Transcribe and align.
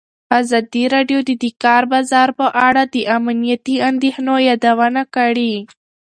ازادي 0.39 0.83
راډیو 0.93 1.19
د 1.27 1.31
د 1.43 1.45
کار 1.63 1.83
بازار 1.93 2.29
په 2.39 2.47
اړه 2.67 2.83
د 2.93 2.95
امنیتي 3.17 3.75
اندېښنو 3.89 4.35
یادونه 4.49 5.01
کړې. 5.15 5.53